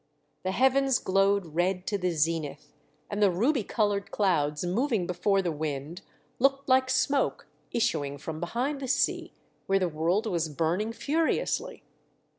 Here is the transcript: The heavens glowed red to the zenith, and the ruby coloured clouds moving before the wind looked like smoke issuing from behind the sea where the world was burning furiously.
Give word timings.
The 0.41 0.51
heavens 0.53 0.97
glowed 0.97 1.45
red 1.53 1.85
to 1.85 1.95
the 1.99 2.09
zenith, 2.09 2.73
and 3.07 3.21
the 3.21 3.29
ruby 3.29 3.63
coloured 3.63 4.09
clouds 4.09 4.65
moving 4.65 5.05
before 5.05 5.43
the 5.43 5.51
wind 5.51 6.01
looked 6.39 6.67
like 6.67 6.89
smoke 6.89 7.45
issuing 7.71 8.17
from 8.17 8.39
behind 8.39 8.79
the 8.79 8.87
sea 8.87 9.31
where 9.67 9.77
the 9.77 9.87
world 9.87 10.25
was 10.25 10.49
burning 10.49 10.91
furiously. 10.91 11.83